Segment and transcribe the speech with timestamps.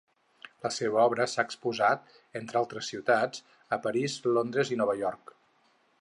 [0.65, 2.09] La seva obra s’ha exposat,
[2.41, 3.45] entre altres ciutats,
[3.79, 5.37] a París, Londres i Nova York.